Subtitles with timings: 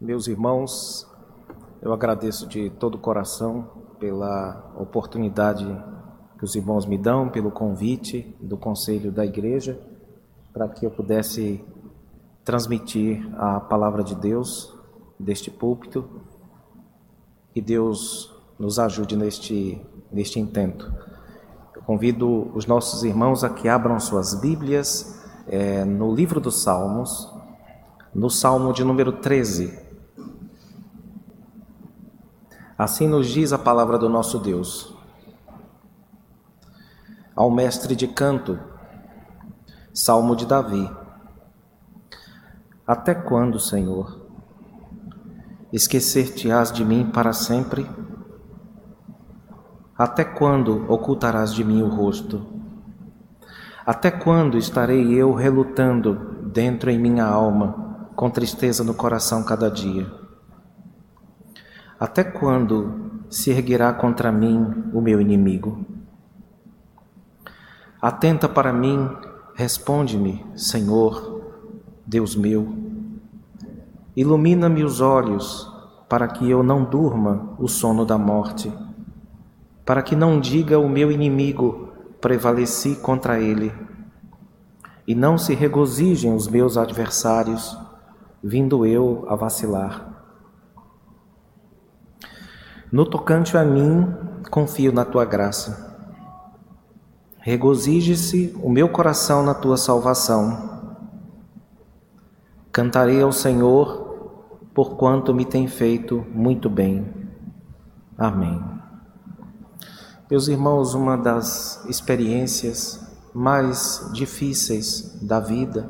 [0.00, 1.06] Meus irmãos,
[1.82, 5.66] eu agradeço de todo o coração pela oportunidade
[6.38, 9.78] que os irmãos me dão, pelo convite do conselho da igreja,
[10.54, 11.62] para que eu pudesse
[12.42, 14.74] transmitir a palavra de Deus
[15.18, 16.08] deste púlpito.
[17.52, 19.78] Que Deus nos ajude neste,
[20.10, 20.90] neste intento.
[21.76, 27.30] Eu convido os nossos irmãos a que abram suas Bíblias é, no livro dos Salmos,
[28.14, 29.89] no Salmo de número 13.
[32.80, 34.94] Assim nos diz a palavra do nosso Deus.
[37.36, 38.58] Ao mestre de canto,
[39.92, 40.90] Salmo de Davi.
[42.86, 44.18] Até quando, Senhor,
[45.70, 47.86] esquecer-te-ás de mim para sempre?
[49.94, 52.46] Até quando ocultarás de mim o rosto?
[53.84, 56.14] Até quando estarei eu relutando
[56.50, 60.19] dentro em minha alma, com tristeza no coração cada dia?
[62.00, 65.84] Até quando se erguerá contra mim o meu inimigo?
[68.00, 69.06] Atenta para mim,
[69.54, 71.42] responde-me, Senhor,
[72.06, 72.74] Deus meu.
[74.16, 75.70] Ilumina-me os olhos,
[76.08, 78.72] para que eu não durma o sono da morte,
[79.84, 83.74] para que não diga o meu inimigo, prevaleci contra ele,
[85.06, 87.76] e não se regozijem os meus adversários,
[88.42, 90.09] vindo eu a vacilar.
[92.92, 94.12] No tocante a mim,
[94.50, 95.96] confio na tua graça.
[97.38, 100.80] Regozije-se o meu coração na tua salvação.
[102.72, 107.06] Cantarei ao Senhor, porquanto me tem feito muito bem.
[108.18, 108.60] Amém.
[110.28, 115.88] Meus irmãos, uma das experiências mais difíceis da vida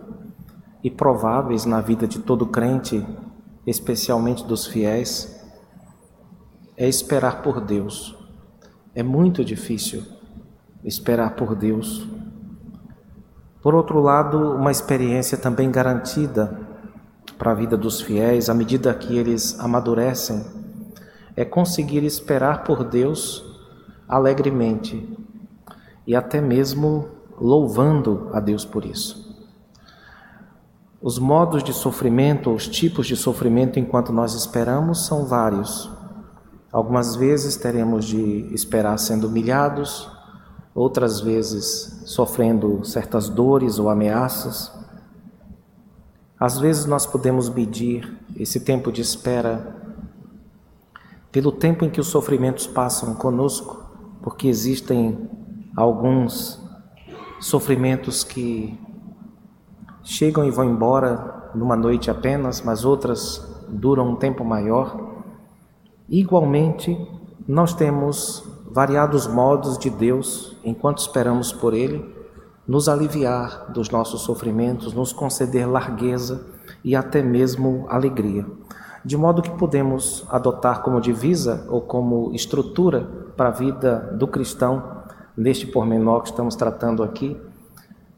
[0.84, 3.06] e prováveis na vida de todo crente,
[3.66, 5.39] especialmente dos fiéis,
[6.80, 8.16] é esperar por Deus.
[8.94, 10.02] É muito difícil
[10.82, 12.08] esperar por Deus.
[13.60, 16.58] Por outro lado, uma experiência também garantida
[17.36, 20.42] para a vida dos fiéis, à medida que eles amadurecem,
[21.36, 23.44] é conseguir esperar por Deus
[24.08, 25.06] alegremente
[26.06, 29.38] e até mesmo louvando a Deus por isso.
[31.02, 35.99] Os modos de sofrimento, os tipos de sofrimento enquanto nós esperamos são vários.
[36.72, 40.08] Algumas vezes teremos de esperar sendo humilhados,
[40.74, 44.72] outras vezes sofrendo certas dores ou ameaças.
[46.38, 49.76] Às vezes nós podemos medir esse tempo de espera
[51.32, 53.84] pelo tempo em que os sofrimentos passam conosco,
[54.22, 55.28] porque existem
[55.76, 56.60] alguns
[57.40, 58.78] sofrimentos que
[60.02, 65.09] chegam e vão embora numa noite apenas, mas outras duram um tempo maior.
[66.10, 66.98] Igualmente,
[67.46, 72.04] nós temos variados modos de Deus, enquanto esperamos por Ele,
[72.66, 76.44] nos aliviar dos nossos sofrimentos, nos conceder largueza
[76.82, 78.44] e até mesmo alegria.
[79.04, 84.82] De modo que podemos adotar como divisa ou como estrutura para a vida do cristão,
[85.36, 87.40] neste pormenor que estamos tratando aqui,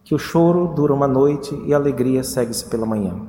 [0.03, 3.21] que o choro dura uma noite e a alegria segue-se pela manhã.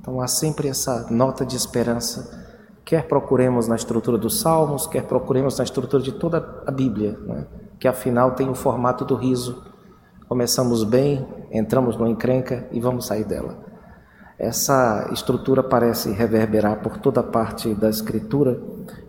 [0.00, 2.47] Então há sempre essa nota de esperança
[2.88, 7.46] quer procuremos na estrutura dos Salmos, quer procuremos na estrutura de toda a Bíblia, né?
[7.78, 9.62] que afinal tem o formato do riso.
[10.26, 13.58] Começamos bem, entramos no encrenca e vamos sair dela.
[14.38, 18.58] Essa estrutura parece reverberar por toda parte da Escritura,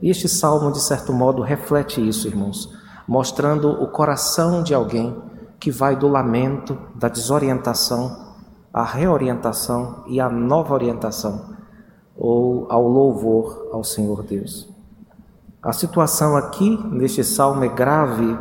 [0.02, 5.16] e este salmo, de certo modo, reflete isso, irmãos, mostrando o coração de alguém
[5.58, 8.36] que vai do lamento, da desorientação,
[8.74, 11.58] à reorientação e à nova orientação
[12.20, 14.68] ou ao louvor ao Senhor Deus.
[15.64, 18.38] A situação aqui neste salmo é grave,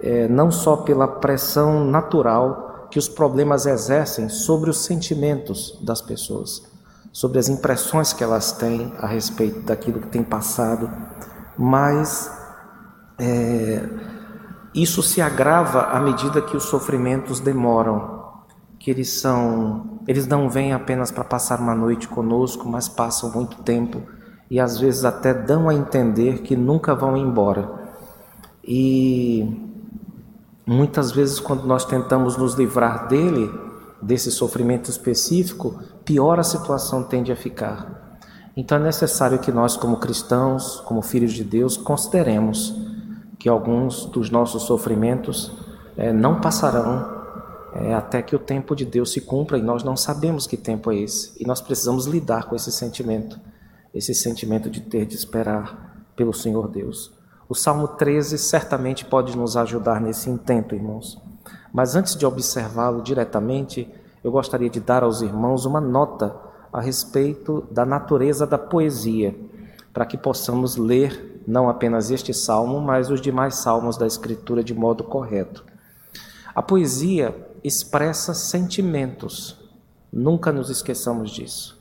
[0.00, 6.62] é, não só pela pressão natural que os problemas exercem sobre os sentimentos das pessoas,
[7.12, 10.88] sobre as impressões que elas têm a respeito daquilo que tem passado,
[11.56, 12.30] mas
[13.18, 13.84] é,
[14.74, 18.18] isso se agrava à medida que os sofrimentos demoram
[18.78, 23.58] que eles são, eles não vêm apenas para passar uma noite conosco, mas passam muito
[23.58, 24.00] tempo
[24.50, 27.70] e às vezes até dão a entender que nunca vão embora.
[28.64, 29.46] E
[30.66, 33.52] muitas vezes quando nós tentamos nos livrar dele,
[34.00, 38.18] desse sofrimento específico, pior a situação tende a ficar.
[38.56, 42.74] Então é necessário que nós, como cristãos, como filhos de Deus, consideremos
[43.38, 45.52] que alguns dos nossos sofrimentos
[45.98, 47.17] é, não passarão
[47.80, 50.90] é, até que o tempo de Deus se cumpra e nós não sabemos que tempo
[50.90, 51.32] é esse.
[51.40, 53.40] E nós precisamos lidar com esse sentimento
[53.94, 57.12] esse sentimento de ter de esperar pelo Senhor Deus.
[57.48, 61.20] O Salmo 13 certamente pode nos ajudar nesse intento, irmãos.
[61.72, 63.88] Mas antes de observá-lo diretamente,
[64.22, 66.36] eu gostaria de dar aos irmãos uma nota
[66.72, 69.34] a respeito da natureza da poesia,
[69.92, 74.74] para que possamos ler não apenas este salmo, mas os demais salmos da Escritura de
[74.74, 75.64] modo correto.
[76.54, 79.58] A poesia expressa sentimentos,
[80.12, 81.78] nunca nos esqueçamos disso.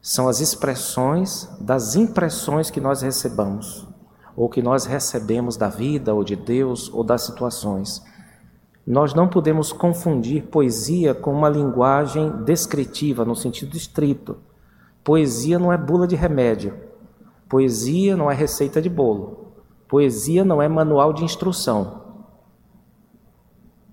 [0.00, 3.86] São as expressões das impressões que nós recebamos,
[4.34, 8.02] ou que nós recebemos da vida, ou de Deus, ou das situações.
[8.84, 14.38] Nós não podemos confundir poesia com uma linguagem descritiva, no sentido estrito.
[15.04, 16.74] Poesia não é bula de remédio.
[17.48, 19.52] Poesia não é receita de bolo.
[19.86, 22.01] Poesia não é manual de instrução.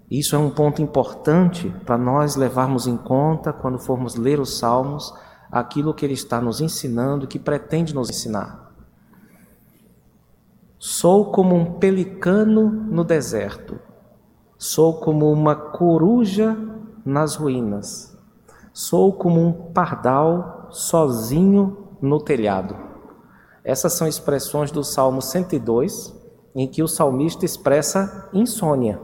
[0.09, 5.13] Isso é um ponto importante para nós levarmos em conta quando formos ler os Salmos,
[5.51, 8.71] aquilo que ele está nos ensinando, que pretende nos ensinar.
[10.79, 13.79] Sou como um pelicano no deserto
[14.61, 16.53] Sou como uma coruja
[17.05, 18.13] nas ruínas.
[18.73, 22.75] Sou como um pardal sozinho no telhado.
[23.63, 26.13] Essas são expressões do Salmo 102,
[26.53, 28.99] em que o salmista expressa insônia.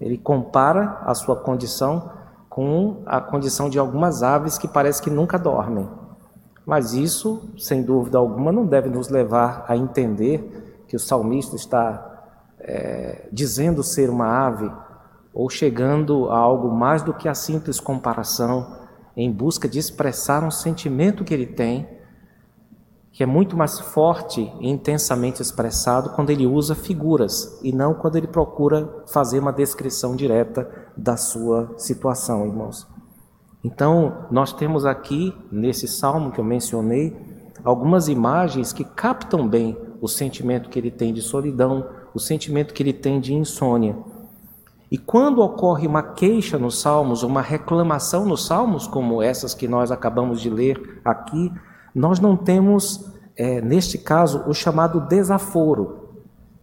[0.00, 2.10] Ele compara a sua condição
[2.48, 5.88] com a condição de algumas aves que parece que nunca dormem.
[6.64, 12.16] Mas isso, sem dúvida alguma, não deve nos levar a entender que o salmista está
[12.58, 14.70] é, dizendo ser uma ave
[15.32, 18.74] ou chegando a algo mais do que a simples comparação,
[19.16, 21.86] em busca de expressar um sentimento que ele tem,
[23.16, 28.16] que é muito mais forte e intensamente expressado quando ele usa figuras e não quando
[28.16, 32.86] ele procura fazer uma descrição direta da sua situação, irmãos.
[33.64, 37.16] Então, nós temos aqui, nesse salmo que eu mencionei,
[37.64, 42.82] algumas imagens que captam bem o sentimento que ele tem de solidão, o sentimento que
[42.82, 43.96] ele tem de insônia.
[44.90, 49.90] E quando ocorre uma queixa nos Salmos, uma reclamação nos Salmos, como essas que nós
[49.90, 51.50] acabamos de ler aqui,
[51.96, 56.10] nós não temos, é, neste caso, o chamado desaforo,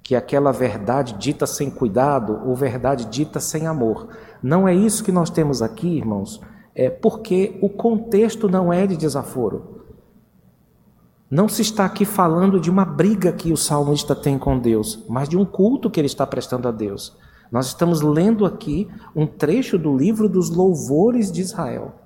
[0.03, 4.09] que é aquela verdade dita sem cuidado ou verdade dita sem amor.
[4.43, 6.39] Não é isso que nós temos aqui, irmãos,
[6.75, 9.81] é porque o contexto não é de desaforo.
[11.31, 15.27] Não se está aqui falando de uma briga que o salmista tem com Deus, mas
[15.27, 17.17] de um culto que ele está prestando a Deus.
[17.51, 22.02] Nós estamos lendo aqui um trecho do livro dos louvores de Israel.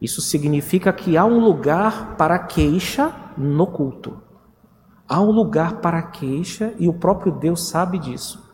[0.00, 4.20] Isso significa que há um lugar para queixa no culto.
[5.08, 8.46] Há um lugar para queixa e o próprio Deus sabe disso.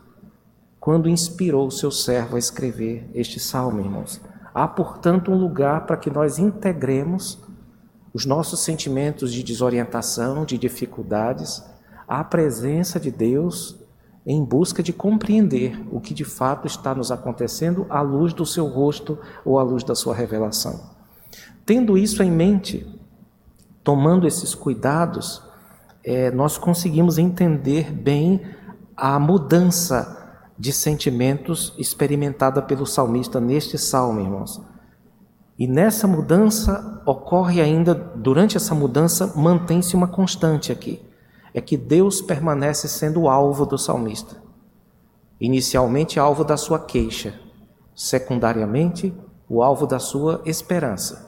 [0.79, 4.21] Quando inspirou o seu servo a escrever este salmo, irmãos.
[4.53, 7.39] Há, portanto, um lugar para que nós integremos
[8.13, 11.63] os nossos sentimentos de desorientação, de dificuldades,
[12.07, 13.83] à presença de Deus
[14.25, 18.65] em busca de compreender o que de fato está nos acontecendo à luz do seu
[18.65, 20.94] rosto ou à luz da sua revelação.
[21.65, 22.85] Tendo isso em mente,
[23.83, 25.41] tomando esses cuidados,
[26.03, 28.41] é, nós conseguimos entender bem
[28.95, 34.61] a mudança de sentimentos experimentada pelo salmista neste salmo, irmãos.
[35.57, 41.01] E nessa mudança ocorre ainda, durante essa mudança, mantém-se uma constante aqui
[41.55, 44.35] é que Deus permanece sendo o alvo do salmista.
[45.39, 47.33] Inicialmente, alvo da sua queixa,
[47.95, 49.15] secundariamente,
[49.47, 51.24] o alvo da sua esperança,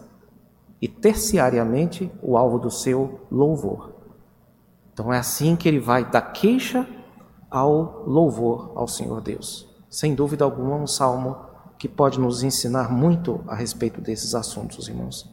[0.81, 3.93] e terciariamente, o alvo do seu louvor.
[4.93, 6.87] Então, é assim que ele vai da queixa
[7.49, 9.67] ao louvor ao Senhor Deus.
[9.89, 11.37] Sem dúvida alguma, um salmo
[11.77, 15.31] que pode nos ensinar muito a respeito desses assuntos, irmãos.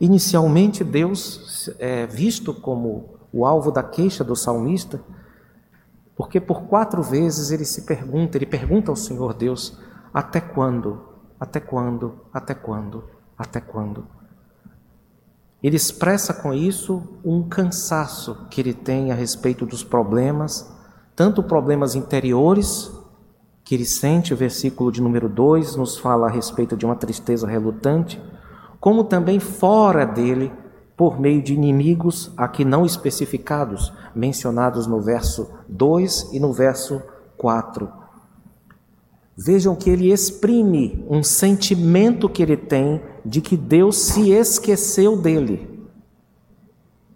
[0.00, 5.00] Inicialmente, Deus é visto como o alvo da queixa do salmista,
[6.16, 9.78] porque por quatro vezes ele se pergunta, ele pergunta ao Senhor Deus:
[10.12, 11.02] até quando?
[11.38, 12.20] Até quando?
[12.32, 13.04] Até quando?
[13.36, 14.06] Até quando?
[15.64, 20.70] Ele expressa com isso um cansaço que ele tem a respeito dos problemas,
[21.16, 22.92] tanto problemas interiores
[23.64, 27.46] que ele sente, o versículo de número 2 nos fala a respeito de uma tristeza
[27.46, 28.20] relutante,
[28.78, 30.52] como também fora dele,
[30.94, 37.00] por meio de inimigos aqui não especificados, mencionados no verso 2 e no verso
[37.38, 38.03] 4.
[39.36, 45.68] Vejam que ele exprime um sentimento que ele tem de que Deus se esqueceu dele.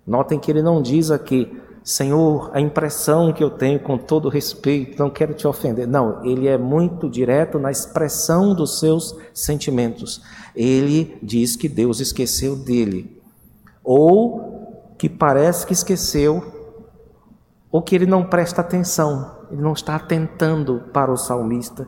[0.06, 4.98] Notem que ele não diz aqui, Senhor, a impressão que eu tenho com todo respeito,
[4.98, 5.86] não quero te ofender.
[5.86, 10.20] Não, ele é muito direto na expressão dos seus sentimentos.
[10.56, 13.16] Ele diz que Deus esqueceu dele.
[13.84, 14.58] ou
[14.98, 16.42] que parece que esqueceu,
[17.70, 21.86] ou que ele não presta atenção, ele não está atentando para o salmista,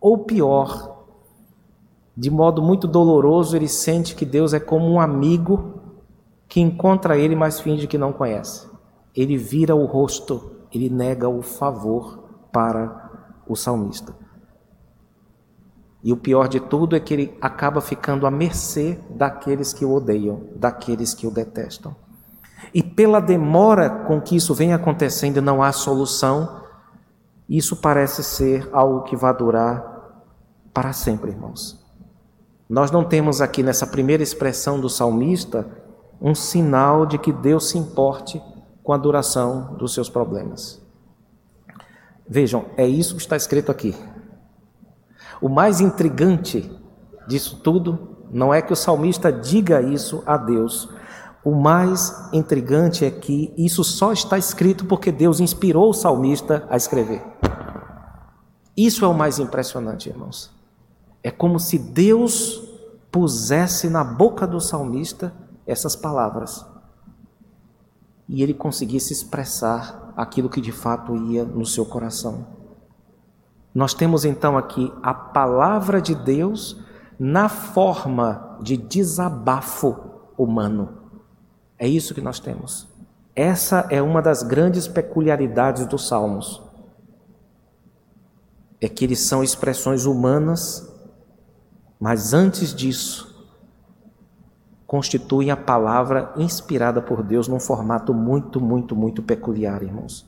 [0.00, 1.04] ou pior,
[2.16, 5.80] de modo muito doloroso, ele sente que Deus é como um amigo
[6.48, 8.68] que encontra ele, mas finge que não conhece.
[9.14, 13.10] Ele vira o rosto, ele nega o favor para
[13.46, 14.14] o salmista.
[16.02, 19.92] E o pior de tudo é que ele acaba ficando à mercê daqueles que o
[19.92, 21.94] odeiam, daqueles que o detestam.
[22.72, 26.60] E pela demora com que isso vem acontecendo não há solução,
[27.48, 29.89] isso parece ser algo que vai durar
[30.72, 31.78] para sempre, irmãos.
[32.68, 35.66] Nós não temos aqui nessa primeira expressão do salmista
[36.20, 38.40] um sinal de que Deus se importe
[38.82, 40.80] com a duração dos seus problemas.
[42.28, 43.94] Vejam, é isso que está escrito aqui.
[45.40, 46.70] O mais intrigante
[47.26, 50.88] disso tudo não é que o salmista diga isso a Deus.
[51.42, 56.76] O mais intrigante é que isso só está escrito porque Deus inspirou o salmista a
[56.76, 57.22] escrever.
[58.76, 60.59] Isso é o mais impressionante, irmãos.
[61.22, 62.62] É como se Deus
[63.10, 65.34] pusesse na boca do salmista
[65.66, 66.64] essas palavras
[68.28, 72.46] e ele conseguisse expressar aquilo que de fato ia no seu coração.
[73.74, 76.76] Nós temos então aqui a palavra de Deus
[77.18, 79.96] na forma de desabafo
[80.38, 81.00] humano.
[81.78, 82.88] É isso que nós temos.
[83.34, 86.62] Essa é uma das grandes peculiaridades dos salmos.
[88.80, 90.89] É que eles são expressões humanas,
[92.00, 93.30] mas antes disso,
[94.86, 100.26] constituem a palavra inspirada por Deus num formato muito, muito, muito peculiar, irmãos.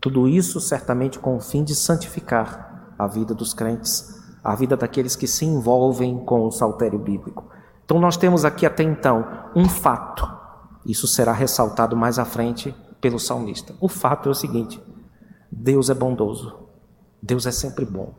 [0.00, 5.16] Tudo isso certamente com o fim de santificar a vida dos crentes, a vida daqueles
[5.16, 7.50] que se envolvem com o saltério bíblico.
[7.84, 10.26] Então nós temos aqui até então um fato.
[10.86, 13.74] Isso será ressaltado mais à frente pelo salmista.
[13.80, 14.80] O fato é o seguinte:
[15.50, 16.60] Deus é bondoso.
[17.22, 18.14] Deus é sempre bom.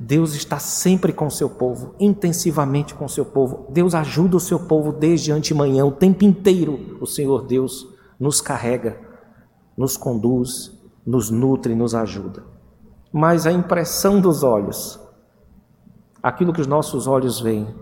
[0.00, 3.66] Deus está sempre com o seu povo, intensivamente com o seu povo.
[3.68, 6.96] Deus ajuda o seu povo desde antemanhã, o tempo inteiro.
[7.00, 7.86] O Senhor Deus
[8.18, 8.98] nos carrega,
[9.76, 12.44] nos conduz nos nutre nos ajuda.
[13.12, 15.00] Mas a impressão dos olhos,
[16.22, 17.74] aquilo que os nossos olhos veem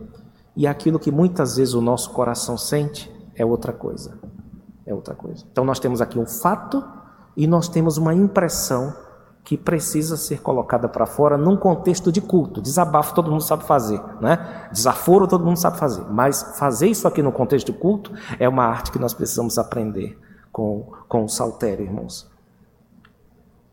[0.57, 4.19] e aquilo que muitas vezes o nosso coração sente é outra coisa.
[4.87, 5.45] É outra coisa.
[5.53, 6.83] Então nós temos aqui um fato
[7.37, 8.95] e nós temos uma impressão
[9.49, 12.61] que precisa ser colocada para fora num contexto de culto.
[12.61, 14.69] Desabafo todo mundo sabe fazer, né?
[14.71, 18.67] Desaforo todo mundo sabe fazer, mas fazer isso aqui no contexto de culto é uma
[18.67, 20.19] arte que nós precisamos aprender
[20.53, 22.31] com, com o saltério, irmãos.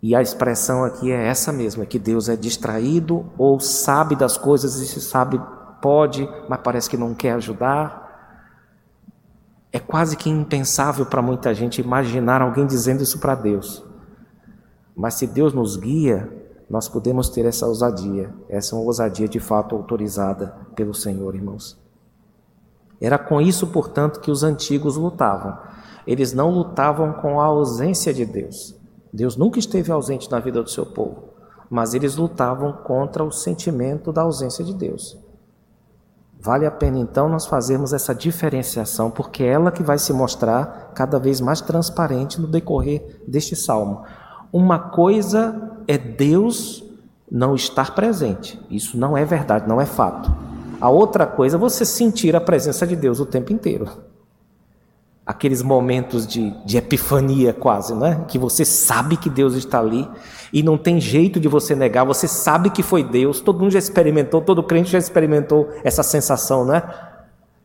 [0.01, 4.75] E a expressão aqui é essa mesma, que Deus é distraído ou sabe das coisas
[4.75, 5.41] e se sabe
[5.82, 8.48] pode, mas parece que não quer ajudar.
[9.74, 13.84] É quase que impensável para muita gente imaginar alguém dizendo isso para Deus.
[14.95, 16.31] Mas se Deus nos guia,
[16.69, 18.33] nós podemos ter essa ousadia.
[18.49, 21.77] Essa é uma ousadia de fato autorizada pelo Senhor, irmãos.
[22.99, 25.57] Era com isso, portanto, que os antigos lutavam.
[26.07, 28.75] Eles não lutavam com a ausência de Deus.
[29.11, 31.29] Deus nunca esteve ausente na vida do seu povo,
[31.69, 35.17] mas eles lutavam contra o sentimento da ausência de Deus.
[36.39, 40.91] Vale a pena então nós fazermos essa diferenciação, porque é ela que vai se mostrar
[40.93, 44.03] cada vez mais transparente no decorrer deste salmo.
[44.55, 46.81] Uma coisa é Deus
[47.29, 50.33] não estar presente, isso não é verdade, não é fato.
[50.79, 53.89] A outra coisa é você sentir a presença de Deus o tempo inteiro
[55.25, 58.24] aqueles momentos de, de epifania quase, né?
[58.27, 60.07] Que você sabe que Deus está ali
[60.53, 63.79] e não tem jeito de você negar, você sabe que foi Deus, todo mundo já
[63.79, 66.83] experimentou, todo crente já experimentou essa sensação, né?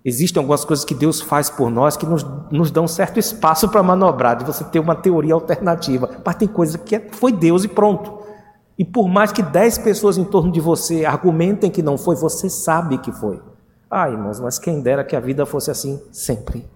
[0.04, 3.82] Existem algumas coisas que Deus faz por nós que nos, nos dão certo espaço para
[3.82, 7.68] manobrar, de você ter uma teoria alternativa, mas tem coisa que é, foi Deus e
[7.68, 8.20] pronto.
[8.78, 12.48] E por mais que dez pessoas em torno de você argumentem que não foi, você
[12.48, 13.38] sabe que foi.
[13.90, 16.66] Ah, irmãos, mas quem dera que a vida fosse assim sempre.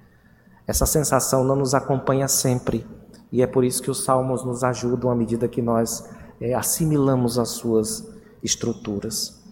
[0.67, 2.87] Essa sensação não nos acompanha sempre.
[3.33, 7.39] E é por isso que os salmos nos ajudam à medida que nós é, assimilamos
[7.39, 8.07] as suas
[8.43, 9.44] estruturas.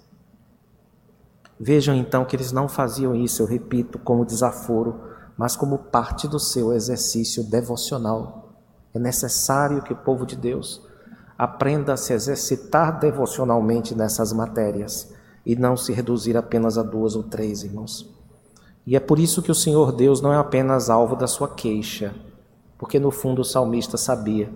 [1.64, 5.00] Vejam então que eles não faziam isso, eu repito, como desaforo,
[5.38, 8.52] mas como parte do seu exercício devocional.
[8.92, 10.82] É necessário que o povo de Deus
[11.38, 15.14] aprenda a se exercitar devocionalmente nessas matérias
[15.46, 18.12] e não se reduzir apenas a duas ou três, irmãos.
[18.84, 22.12] E é por isso que o Senhor Deus não é apenas alvo da sua queixa,
[22.76, 24.52] porque no fundo o salmista sabia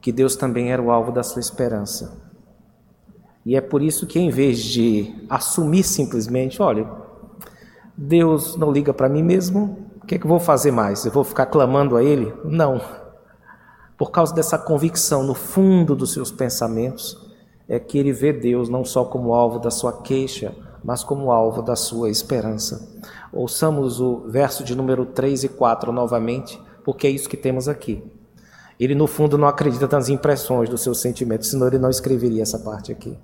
[0.00, 2.23] que Deus também era o alvo da sua esperança.
[3.44, 6.88] E é por isso que, em vez de assumir simplesmente, olha,
[7.96, 11.04] Deus não liga para mim mesmo, o que, é que eu vou fazer mais?
[11.04, 12.32] Eu vou ficar clamando a Ele?
[12.44, 12.80] Não.
[13.96, 17.16] Por causa dessa convicção no fundo dos seus pensamentos,
[17.68, 21.62] é que ele vê Deus não só como alvo da sua queixa, mas como alvo
[21.62, 22.86] da sua esperança.
[23.32, 28.02] Ouçamos o verso de número 3 e 4 novamente, porque é isso que temos aqui.
[28.78, 32.58] Ele, no fundo, não acredita nas impressões dos seus sentimentos, senão ele não escreveria essa
[32.58, 33.16] parte aqui.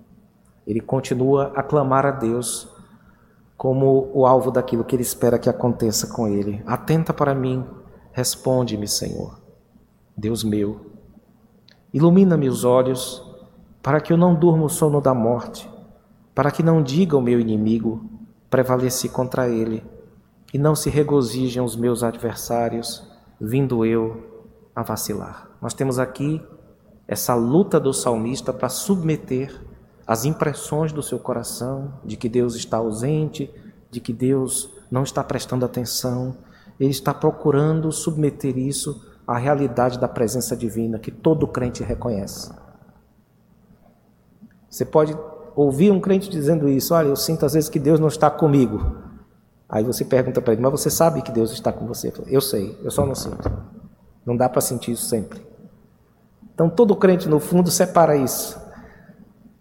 [0.71, 2.69] Ele continua a clamar a Deus
[3.57, 6.63] como o alvo daquilo que ele espera que aconteça com ele.
[6.65, 7.67] Atenta para mim,
[8.13, 9.41] responde-me, Senhor.
[10.17, 10.93] Deus meu,
[11.93, 13.21] ilumina-me os olhos,
[13.83, 15.69] para que eu não durma o sono da morte,
[16.35, 18.09] para que não diga o meu inimigo,
[18.49, 19.85] prevaleci contra ele,
[20.55, 23.11] e não se regozijem os meus adversários,
[23.41, 25.51] vindo eu a vacilar.
[25.61, 26.41] Nós temos aqui
[27.09, 29.69] essa luta do salmista para submeter
[30.11, 33.49] as impressões do seu coração de que Deus está ausente,
[33.93, 36.37] de que Deus não está prestando atenção.
[36.81, 42.51] Ele está procurando submeter isso à realidade da presença divina que todo crente reconhece.
[44.69, 45.17] Você pode
[45.55, 48.97] ouvir um crente dizendo isso: Olha, eu sinto às vezes que Deus não está comigo.
[49.69, 52.13] Aí você pergunta para ele: Mas você sabe que Deus está com você?
[52.27, 53.49] Eu sei, eu só não sinto.
[54.27, 55.41] Não dá para sentir isso sempre.
[56.53, 58.70] Então todo crente, no fundo, separa isso.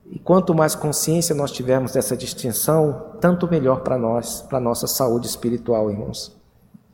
[0.09, 5.27] E quanto mais consciência nós tivermos dessa distinção, tanto melhor para nós, para nossa saúde
[5.27, 6.35] espiritual, irmãos.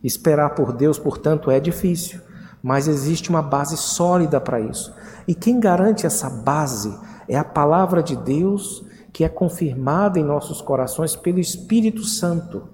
[0.03, 2.19] Esperar por Deus, portanto, é difícil,
[2.61, 4.93] mas existe uma base sólida para isso.
[5.25, 6.93] E quem garante essa base
[7.27, 12.67] é a palavra de Deus que é confirmada em nossos corações pelo Espírito Santo.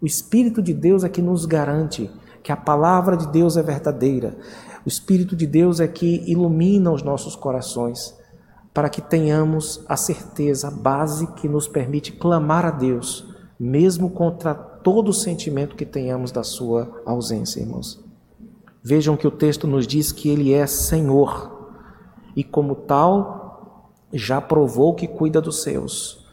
[0.00, 2.10] O Espírito de Deus é que nos garante
[2.42, 4.36] que a palavra de Deus é verdadeira.
[4.84, 8.16] O Espírito de Deus é que ilumina os nossos corações
[8.76, 13.26] para que tenhamos a certeza, a base que nos permite clamar a Deus,
[13.58, 18.04] mesmo contra todo o sentimento que tenhamos da sua ausência, irmãos.
[18.82, 21.72] Vejam que o texto nos diz que Ele é Senhor
[22.36, 26.26] e, como tal, já provou que cuida dos seus.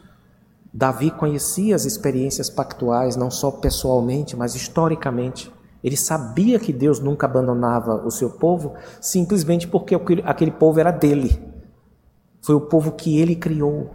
[0.70, 5.50] Davi conhecia as experiências pactuais, não só pessoalmente, mas historicamente.
[5.82, 9.94] Ele sabia que Deus nunca abandonava o seu povo, simplesmente porque
[10.26, 11.53] aquele povo era dele.
[12.44, 13.90] Foi o povo que ele criou,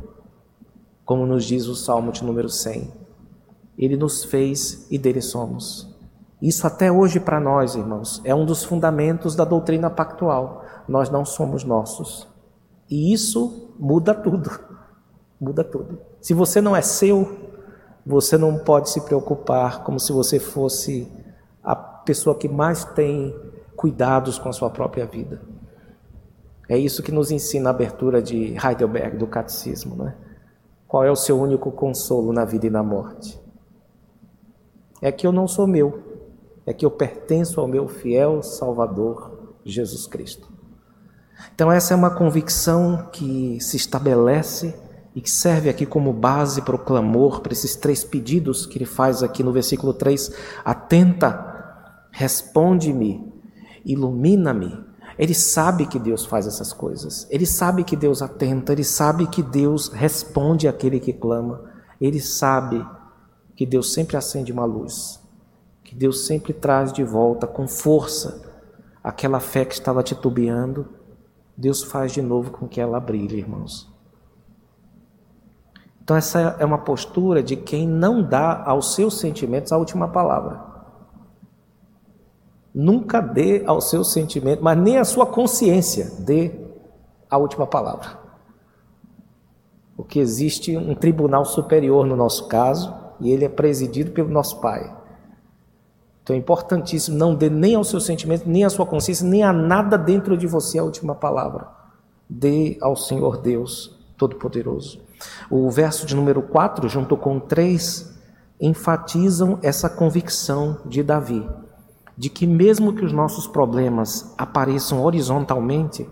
[1.06, 2.92] como nos diz o Salmo de número 100.
[3.78, 5.88] Ele nos fez e dele somos.
[6.42, 10.64] Isso até hoje para nós, irmãos, é um dos fundamentos da doutrina pactual.
[10.88, 12.28] Nós não somos nossos.
[12.90, 14.50] E isso muda tudo.
[15.40, 16.02] Muda tudo.
[16.20, 17.38] Se você não é seu,
[18.04, 21.10] você não pode se preocupar como se você fosse
[21.64, 23.34] a pessoa que mais tem
[23.76, 25.40] cuidados com a sua própria vida.
[26.70, 30.16] É isso que nos ensina a abertura de Heidelberg do Catecismo, né?
[30.88, 33.42] Qual é o seu único consolo na vida e na morte?
[35.02, 36.04] É que eu não sou meu,
[36.68, 40.48] é que eu pertenço ao meu fiel Salvador, Jesus Cristo.
[41.54, 44.76] Então, essa é uma convicção que se estabelece
[45.16, 48.86] e que serve aqui como base para o clamor, para esses três pedidos que ele
[48.86, 50.32] faz aqui no versículo 3:
[50.64, 53.34] Atenta responde-me,
[53.86, 54.89] ilumina-me.
[55.20, 59.44] Ele sabe que Deus faz essas coisas, ele sabe que Deus atenta, ele sabe que
[59.44, 61.62] Deus responde àquele que clama,
[62.00, 62.88] ele sabe
[63.54, 65.20] que Deus sempre acende uma luz,
[65.84, 68.50] que Deus sempre traz de volta com força
[69.04, 70.88] aquela fé que estava titubeando,
[71.58, 73.94] Deus faz de novo com que ela brilhe, irmãos.
[76.02, 80.69] Então, essa é uma postura de quem não dá aos seus sentimentos a última palavra.
[82.74, 86.52] Nunca dê ao seu sentimento, mas nem à sua consciência, dê
[87.30, 88.20] a última palavra.
[89.96, 94.96] Porque existe um tribunal superior no nosso caso, e ele é presidido pelo nosso Pai.
[96.24, 99.52] Então é importantíssimo, não dê nem ao seu sentimento, nem à sua consciência, nem a
[99.52, 101.68] nada dentro de você a última palavra.
[102.30, 105.02] Dê ao Senhor Deus Todo-Poderoso.
[105.50, 108.16] O verso de número 4, junto com 3,
[108.62, 111.46] enfatizam essa convicção de Davi
[112.20, 116.06] de que, mesmo que os nossos problemas apareçam horizontalmente,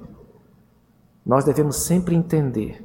[1.25, 2.81] nós devemos sempre entender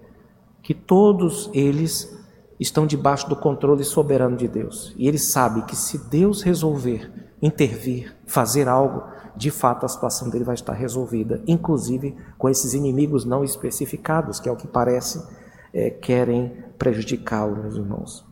[0.61, 2.19] que todos eles
[2.59, 4.93] estão debaixo do controle soberano de Deus.
[4.97, 9.05] E ele sabe que se Deus resolver intervir, fazer algo,
[9.37, 14.49] de fato a situação dele vai estar resolvida, inclusive com esses inimigos não especificados, que
[14.49, 15.25] é o que parece
[15.73, 18.27] é, querem prejudicá-lo, meus irmãos.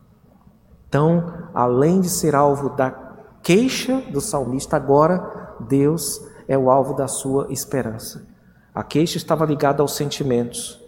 [0.89, 3.10] Então, além de ser alvo da
[3.43, 8.25] queixa do salmista, agora Deus é o alvo da sua esperança.
[8.73, 10.79] A queixa estava ligada aos sentimentos,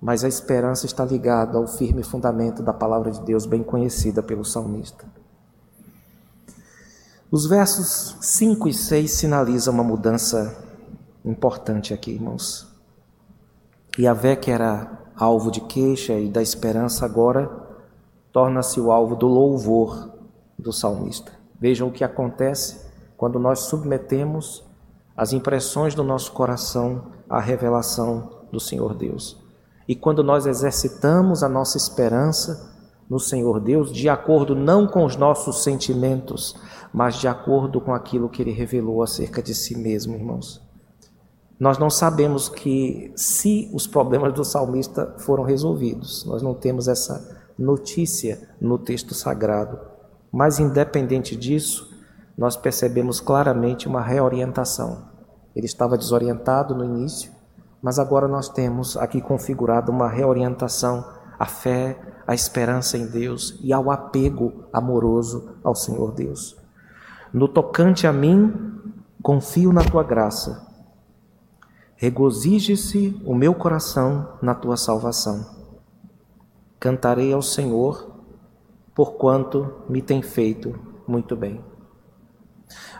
[0.00, 4.44] mas a esperança está ligada ao firme fundamento da palavra de Deus, bem conhecida pelo
[4.44, 5.04] salmista.
[7.30, 10.56] Os versos 5 e 6 sinalizam uma mudança
[11.24, 12.66] importante aqui, irmãos.
[13.98, 17.50] E a Vé, que era alvo de queixa e da esperança, agora
[18.32, 20.10] torna-se o alvo do louvor
[20.58, 21.35] do salmista.
[21.60, 24.64] Vejam o que acontece quando nós submetemos
[25.16, 29.42] as impressões do nosso coração à revelação do Senhor Deus.
[29.88, 32.74] E quando nós exercitamos a nossa esperança
[33.08, 36.56] no Senhor Deus, de acordo não com os nossos sentimentos,
[36.92, 40.60] mas de acordo com aquilo que Ele revelou acerca de si mesmo, irmãos.
[41.58, 47.34] Nós não sabemos que se os problemas do salmista foram resolvidos, nós não temos essa
[47.58, 49.78] notícia no texto sagrado.
[50.36, 51.90] Mas, independente disso,
[52.36, 55.08] nós percebemos claramente uma reorientação.
[55.54, 57.32] Ele estava desorientado no início,
[57.80, 61.02] mas agora nós temos aqui configurado uma reorientação
[61.38, 66.54] à fé, à esperança em Deus e ao apego amoroso ao Senhor Deus.
[67.32, 68.78] No tocante a mim,
[69.22, 70.66] confio na tua graça.
[71.94, 75.46] Regozije-se o meu coração na tua salvação.
[76.78, 78.15] Cantarei ao Senhor,
[78.96, 80.74] porquanto me tem feito
[81.06, 81.62] muito bem.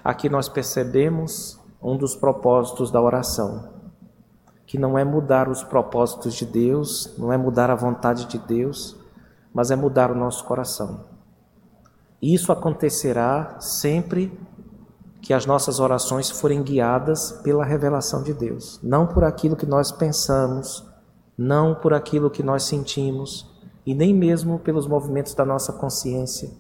[0.05, 3.71] Aqui nós percebemos um dos propósitos da oração,
[4.67, 8.95] que não é mudar os propósitos de Deus, não é mudar a vontade de Deus,
[9.55, 11.01] mas é mudar o nosso coração.
[12.21, 14.39] Isso acontecerá sempre
[15.23, 19.91] que as nossas orações forem guiadas pela revelação de Deus, não por aquilo que nós
[19.91, 20.85] pensamos,
[21.39, 23.56] não por aquilo que nós sentimos
[23.87, 26.51] e nem mesmo pelos movimentos da nossa consciência,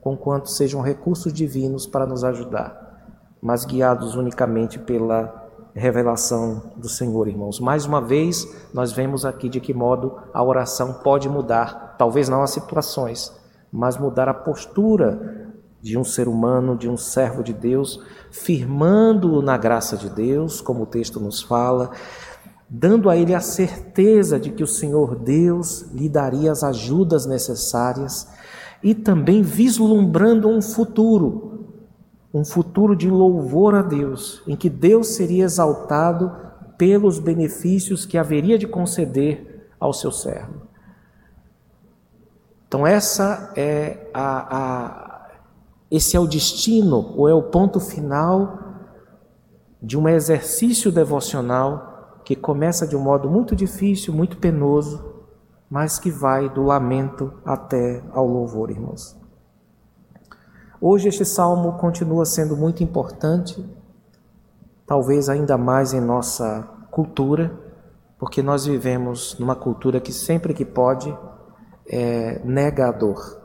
[0.00, 3.06] conquanto sejam recursos divinos para nos ajudar,
[3.40, 5.40] mas guiados unicamente pela
[5.74, 7.60] revelação do Senhor, irmãos.
[7.60, 12.42] Mais uma vez, nós vemos aqui de que modo a oração pode mudar, talvez não
[12.42, 13.32] as situações,
[13.72, 19.56] mas mudar a postura de um ser humano, de um servo de Deus, firmando-o na
[19.56, 21.90] graça de Deus, como o texto nos fala,
[22.74, 28.26] dando a ele a certeza de que o Senhor Deus lhe daria as ajudas necessárias
[28.82, 31.66] e também vislumbrando um futuro,
[32.32, 36.34] um futuro de louvor a Deus, em que Deus seria exaltado
[36.78, 40.62] pelos benefícios que haveria de conceder ao seu servo.
[42.66, 45.28] Então, essa é a, a
[45.90, 48.58] esse é o destino ou é o ponto final
[49.82, 51.91] de um exercício devocional
[52.24, 55.12] que começa de um modo muito difícil, muito penoso,
[55.68, 59.16] mas que vai do lamento até ao louvor, irmãos.
[60.80, 63.64] Hoje este salmo continua sendo muito importante,
[64.86, 67.58] talvez ainda mais em nossa cultura,
[68.18, 71.16] porque nós vivemos numa cultura que sempre que pode
[71.88, 73.42] é, nega a dor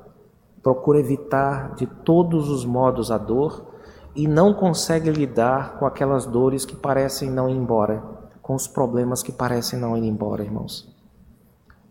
[0.67, 3.67] procura evitar de todos os modos a dor
[4.13, 8.03] e não consegue lidar com aquelas dores que parecem não ir embora,
[8.47, 10.87] com os problemas que parecem não ir embora, irmãos.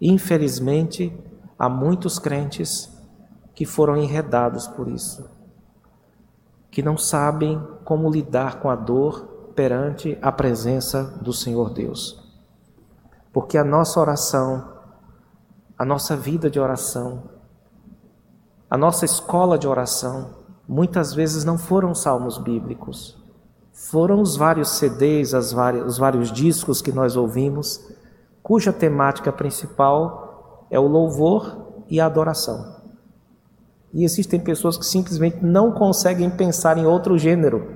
[0.00, 1.14] Infelizmente,
[1.58, 2.90] há muitos crentes
[3.54, 5.28] que foram enredados por isso,
[6.70, 12.26] que não sabem como lidar com a dor perante a presença do Senhor Deus.
[13.34, 14.78] Porque a nossa oração,
[15.76, 17.24] a nossa vida de oração,
[18.70, 20.30] a nossa escola de oração
[20.66, 23.15] muitas vezes não foram salmos bíblicos,
[23.76, 27.86] foram os vários CDs, várias, os vários discos que nós ouvimos,
[28.42, 32.74] cuja temática principal é o louvor e a adoração.
[33.92, 37.70] E existem pessoas que simplesmente não conseguem pensar em outro gênero.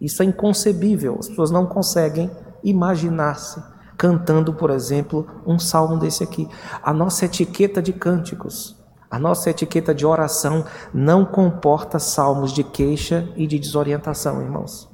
[0.00, 1.16] Isso é inconcebível.
[1.18, 2.30] As pessoas não conseguem
[2.62, 3.62] imaginar-se
[3.96, 6.48] cantando, por exemplo, um salmo desse aqui.
[6.82, 8.78] A nossa etiqueta de cânticos
[9.10, 14.87] a nossa etiqueta de oração não comporta salmos de queixa e de desorientação, irmãos.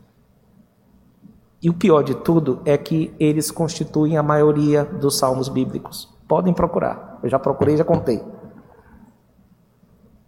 [1.64, 6.14] E o pior de tudo é que eles constituem a maioria dos salmos bíblicos.
[6.29, 7.18] Podem procurar.
[7.22, 8.22] Eu já procurei, já contei.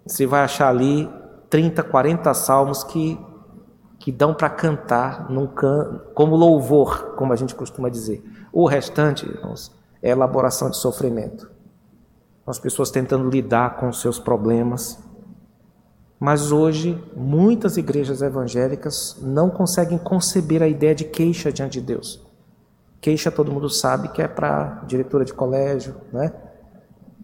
[0.07, 1.09] Você vai achar ali
[1.51, 3.20] 30, 40 salmos que,
[3.99, 8.25] que dão para cantar num can, como louvor, como a gente costuma dizer.
[8.51, 9.70] O restante, irmãos,
[10.03, 11.55] é elaboração de sofrimento
[12.46, 15.03] as pessoas tentando lidar com seus problemas.
[16.18, 22.24] Mas hoje, muitas igrejas evangélicas não conseguem conceber a ideia de queixa diante de Deus.
[23.00, 26.33] Queixa todo mundo sabe que é para diretora de colégio, né?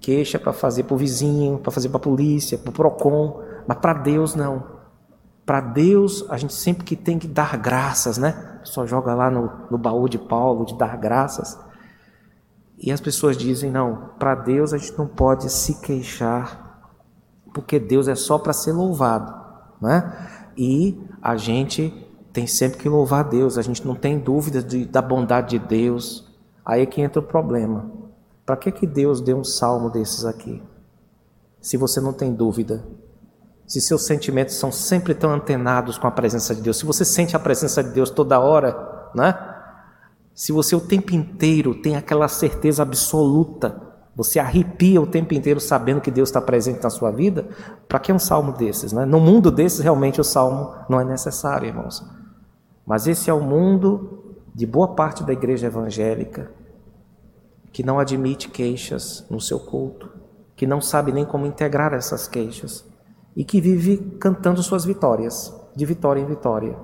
[0.00, 3.78] Queixa para fazer para o vizinho, para fazer para a polícia, para o PROCON, mas
[3.78, 4.64] para Deus não.
[5.46, 8.60] Para Deus, a gente sempre que tem que dar graças, né?
[8.62, 11.58] Só joga lá no, no baú de Paulo de dar graças.
[12.78, 16.71] E as pessoas dizem: não, para Deus a gente não pode se queixar,
[17.52, 19.34] porque Deus é só para ser louvado.
[19.80, 20.28] Né?
[20.56, 21.92] E a gente
[22.32, 26.30] tem sempre que louvar Deus, a gente não tem dúvida de, da bondade de Deus.
[26.64, 27.90] Aí é que entra o problema.
[28.46, 30.62] Para que, que Deus deu um salmo desses aqui?
[31.60, 32.84] Se você não tem dúvida,
[33.66, 37.36] se seus sentimentos são sempre tão antenados com a presença de Deus, se você sente
[37.36, 39.38] a presença de Deus toda hora, né?
[40.34, 46.00] Se você o tempo inteiro tem aquela certeza absoluta, você arrepia o tempo inteiro sabendo
[46.00, 47.48] que Deus está presente na sua vida,
[47.88, 48.92] para que um salmo desses?
[48.92, 49.04] Né?
[49.06, 52.04] No mundo desses, realmente o salmo não é necessário, irmãos.
[52.84, 56.50] Mas esse é o mundo de boa parte da igreja evangélica,
[57.72, 60.10] que não admite queixas no seu culto,
[60.54, 62.84] que não sabe nem como integrar essas queixas
[63.34, 66.76] e que vive cantando suas vitórias, de vitória em vitória.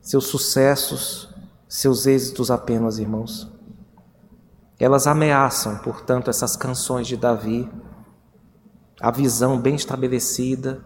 [0.00, 1.34] Seus sucessos,
[1.68, 3.59] seus êxitos apenas, irmãos.
[4.80, 7.70] Elas ameaçam, portanto, essas canções de Davi,
[8.98, 10.82] a visão bem estabelecida,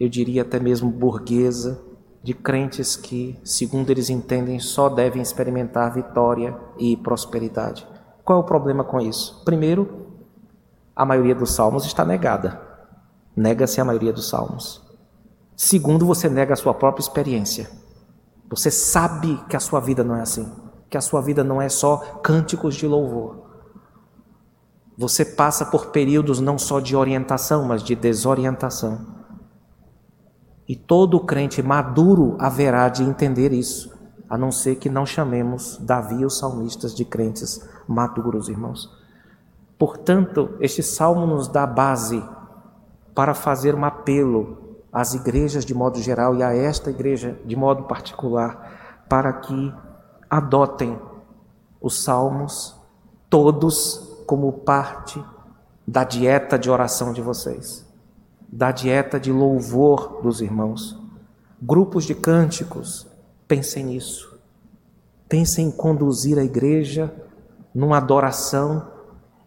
[0.00, 1.80] eu diria até mesmo burguesa,
[2.22, 7.86] de crentes que, segundo eles entendem, só devem experimentar vitória e prosperidade.
[8.24, 9.44] Qual é o problema com isso?
[9.44, 10.06] Primeiro,
[10.96, 12.58] a maioria dos salmos está negada.
[13.36, 14.82] Nega-se a maioria dos salmos.
[15.54, 17.70] Segundo, você nega a sua própria experiência.
[18.48, 20.50] Você sabe que a sua vida não é assim,
[20.94, 23.46] que a sua vida não é só cânticos de louvor.
[24.96, 29.04] Você passa por períodos não só de orientação, mas de desorientação.
[30.68, 33.92] E todo crente maduro haverá de entender isso,
[34.30, 38.88] a não ser que não chamemos Davi e os salmistas de crentes maduros, irmãos.
[39.76, 42.22] Portanto, este salmo nos dá base
[43.12, 47.82] para fazer um apelo às igrejas de modo geral e a esta igreja de modo
[47.82, 49.74] particular, para que
[50.28, 50.98] adotem
[51.80, 52.74] os salmos
[53.28, 55.22] todos como parte
[55.86, 57.84] da dieta de oração de vocês
[58.54, 60.96] da dieta de louvor dos irmãos.
[61.60, 63.04] Grupos de cânticos,
[63.48, 64.38] pensem nisso.
[65.28, 67.12] Pensem em conduzir a igreja
[67.74, 68.86] numa adoração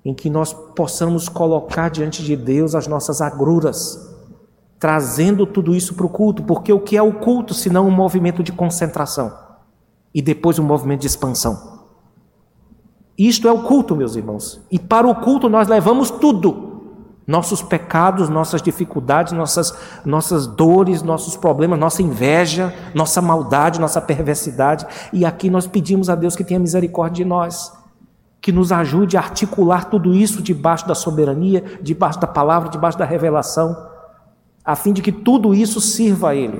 [0.03, 4.13] em que nós possamos colocar diante de Deus as nossas agruras,
[4.77, 8.43] trazendo tudo isso para o culto, porque o que é o culto senão um movimento
[8.43, 9.46] de concentração
[10.17, 11.77] e depois um movimento de expansão?
[13.15, 14.59] Isto é o culto, meus irmãos.
[14.71, 16.65] E para o culto nós levamos tudo
[17.27, 24.87] nossos pecados, nossas dificuldades, nossas, nossas dores, nossos problemas, nossa inveja, nossa maldade, nossa perversidade.
[25.13, 27.71] E aqui nós pedimos a Deus que tenha misericórdia de nós,
[28.41, 33.05] que nos ajude a articular tudo isso debaixo da soberania, debaixo da palavra, debaixo da
[33.05, 33.77] revelação,
[34.65, 36.59] a fim de que tudo isso sirva a Ele,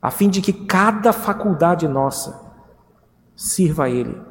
[0.00, 2.52] a fim de que cada faculdade nossa
[3.36, 4.28] sirva a Ele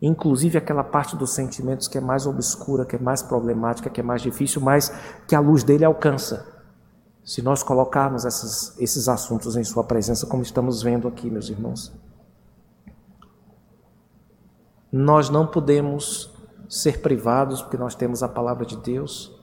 [0.00, 4.04] inclusive aquela parte dos sentimentos que é mais obscura, que é mais problemática, que é
[4.04, 4.92] mais difícil, mas
[5.26, 6.54] que a luz dele alcança.
[7.24, 11.92] Se nós colocarmos essas, esses assuntos em Sua presença, como estamos vendo aqui, meus irmãos,
[14.92, 16.32] nós não podemos
[16.68, 19.35] ser privados, porque nós temos a palavra de Deus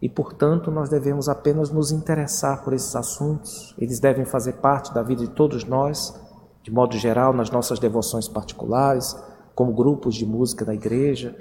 [0.00, 3.74] e, portanto, nós devemos apenas nos interessar por esses assuntos.
[3.78, 6.18] Eles devem fazer parte da vida de todos nós,
[6.62, 9.14] de modo geral, nas nossas devoções particulares
[9.54, 11.36] como grupos de música da igreja,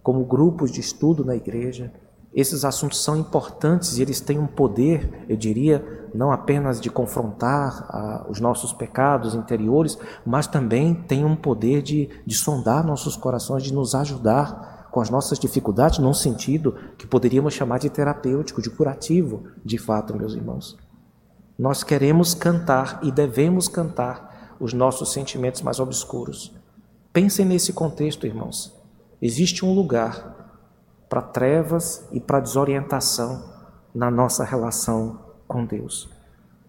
[0.00, 1.92] como grupos de estudo na igreja.
[2.32, 7.84] Esses assuntos são importantes e eles têm um poder, eu diria, não apenas de confrontar
[7.88, 13.64] ah, os nossos pecados interiores, mas também tem um poder de, de sondar nossos corações,
[13.64, 18.68] de nos ajudar com as nossas dificuldades, num sentido que poderíamos chamar de terapêutico, de
[18.68, 20.76] curativo, de fato, meus irmãos.
[21.58, 26.54] Nós queremos cantar e devemos cantar os nossos sentimentos mais obscuros.
[27.10, 28.78] Pensem nesse contexto, irmãos.
[29.20, 30.60] Existe um lugar
[31.08, 33.50] para trevas e para desorientação
[33.94, 36.10] na nossa relação com Deus.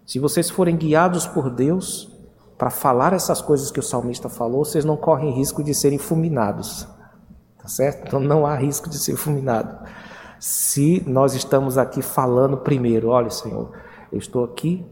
[0.06, 2.10] Se vocês forem guiados por Deus
[2.56, 6.88] para falar essas coisas que o salmista falou, vocês não correm risco de serem fulminados.
[7.64, 8.06] Tá certo?
[8.06, 9.88] Então não há risco de ser fulminado.
[10.38, 13.72] Se nós estamos aqui falando primeiro, olha, Senhor,
[14.12, 14.84] eu estou aqui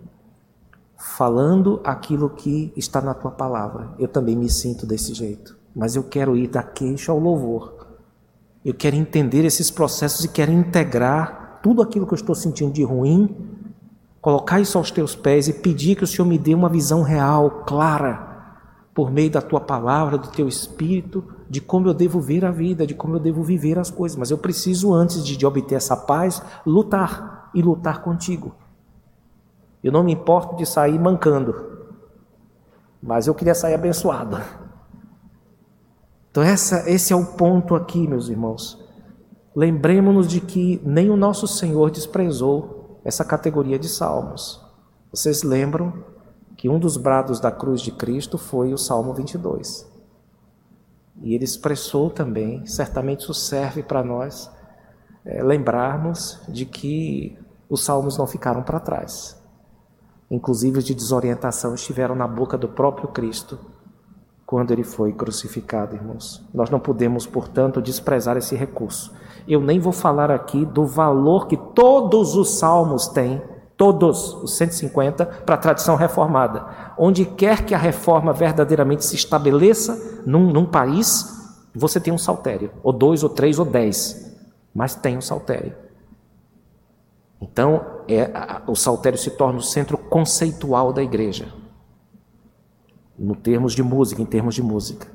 [0.96, 3.90] falando aquilo que está na tua palavra.
[3.98, 7.88] Eu também me sinto desse jeito, mas eu quero ir da queixa ao louvor.
[8.64, 12.82] Eu quero entender esses processos e quero integrar tudo aquilo que eu estou sentindo de
[12.82, 13.36] ruim,
[14.18, 17.64] colocar isso aos teus pés e pedir que o Senhor me dê uma visão real,
[17.66, 18.32] clara,
[18.94, 22.86] por meio da tua palavra, do teu espírito, de como eu devo ver a vida,
[22.86, 24.16] de como eu devo viver as coisas.
[24.16, 28.54] Mas eu preciso, antes de, de obter essa paz, lutar e lutar contigo.
[29.82, 31.54] Eu não me importo de sair mancando,
[33.02, 34.40] mas eu queria sair abençoado.
[36.30, 38.82] Então, essa, esse é o ponto aqui, meus irmãos.
[39.54, 44.64] Lembremos-nos de que nem o nosso Senhor desprezou essa categoria de salmos.
[45.12, 45.92] Vocês lembram
[46.56, 49.91] que um dos brados da cruz de Cristo foi o Salmo 22.
[51.20, 54.50] E ele expressou também, certamente isso serve para nós
[55.24, 59.40] é, lembrarmos de que os salmos não ficaram para trás.
[60.30, 63.58] Inclusive os de desorientação estiveram na boca do próprio Cristo
[64.46, 66.46] quando ele foi crucificado, irmãos.
[66.52, 69.10] Nós não podemos, portanto, desprezar esse recurso.
[69.48, 73.42] Eu nem vou falar aqui do valor que todos os salmos têm,
[73.82, 76.64] todos os 150, para a tradição reformada.
[76.96, 82.70] Onde quer que a reforma verdadeiramente se estabeleça num, num país, você tem um saltério,
[82.80, 84.38] ou dois, ou três, ou dez,
[84.72, 85.74] mas tem um saltério.
[87.40, 88.30] Então, é,
[88.68, 91.52] o saltério se torna o centro conceitual da igreja,
[93.18, 95.08] no termos de música, em termos de música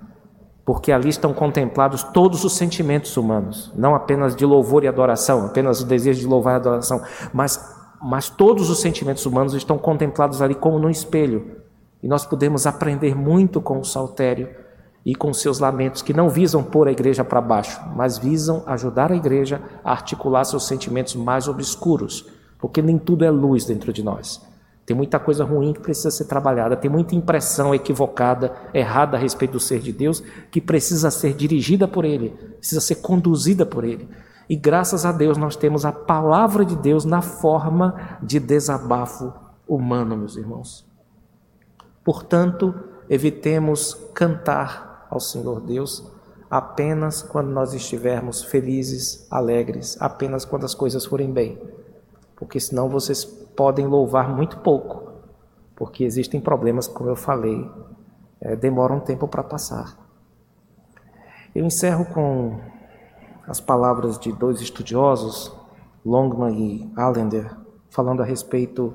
[0.68, 5.80] porque ali estão contemplados todos os sentimentos humanos, não apenas de louvor e adoração, apenas
[5.80, 7.02] o desejo de louvar e adoração,
[7.32, 11.58] mas, mas todos os sentimentos humanos estão contemplados ali como num espelho.
[12.02, 14.50] E nós podemos aprender muito com o saltério
[15.06, 19.12] e com seus lamentos, que não visam pôr a igreja para baixo, mas visam ajudar
[19.12, 22.28] a igreja a articular seus sentimentos mais obscuros,
[22.60, 24.46] porque nem tudo é luz dentro de nós.
[24.86, 29.54] Tem muita coisa ruim que precisa ser trabalhada, tem muita impressão equivocada, errada a respeito
[29.54, 34.10] do ser de Deus, que precisa ser dirigida por Ele, precisa ser conduzida por Ele.
[34.50, 39.34] E graças a Deus nós temos a palavra de Deus na forma de desabafo
[39.68, 40.86] humano, meus irmãos.
[42.04, 42.74] Portanto,
[43.10, 46.10] evitemos cantar ao Senhor Deus
[46.50, 51.62] apenas quando nós estivermos felizes, alegres, apenas quando as coisas forem bem,
[52.38, 55.12] porque senão vocês podem louvar muito pouco,
[55.76, 57.70] porque existem problemas, como eu falei,
[58.40, 59.98] é, demoram um tempo para passar.
[61.54, 62.60] Eu encerro com
[63.48, 65.52] as palavras de dois estudiosos,
[66.06, 67.56] Longman e Allender,
[67.90, 68.94] falando a respeito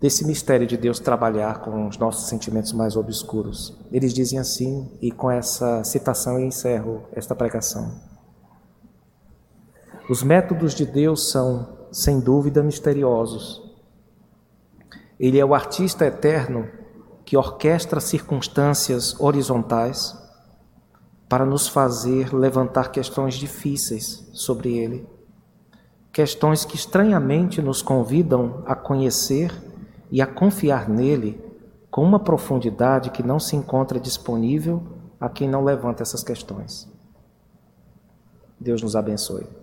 [0.00, 3.78] desse mistério de Deus trabalhar com os nossos sentimentos mais obscuros.
[3.92, 8.00] Eles dizem assim, e com essa citação eu encerro esta pregação.
[10.08, 13.62] Os métodos de Deus são sem dúvida, misteriosos.
[15.20, 16.66] Ele é o artista eterno
[17.24, 20.21] que orquestra circunstâncias horizontais
[21.32, 25.08] para nos fazer levantar questões difíceis sobre ele.
[26.12, 29.50] Questões que estranhamente nos convidam a conhecer
[30.10, 31.42] e a confiar nele
[31.90, 34.82] com uma profundidade que não se encontra disponível
[35.18, 36.86] a quem não levanta essas questões.
[38.60, 39.61] Deus nos abençoe.